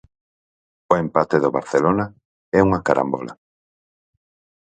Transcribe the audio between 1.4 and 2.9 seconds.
do Barcelona é unha